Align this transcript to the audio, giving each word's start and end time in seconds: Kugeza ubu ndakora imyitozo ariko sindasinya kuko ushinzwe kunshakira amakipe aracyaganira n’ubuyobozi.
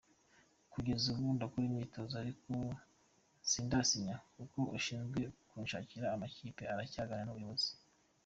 Kugeza 0.71 1.05
ubu 1.13 1.23
ndakora 1.35 1.63
imyitozo 1.69 2.13
ariko 2.23 2.51
sindasinya 3.49 4.15
kuko 4.35 4.59
ushinzwe 4.77 5.21
kunshakira 5.49 6.05
amakipe 6.15 6.63
aracyaganira 6.73 7.25
n’ubuyobozi. 7.27 7.69